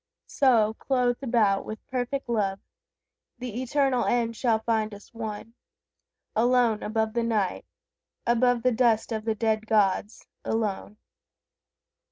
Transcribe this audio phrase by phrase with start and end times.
[0.25, 2.59] So, clothed about with perfect love,
[3.37, 5.53] The eternal end shall find us one,
[6.35, 7.65] Alone above the Night,
[8.25, 10.97] above The dust of the dead gods, alone.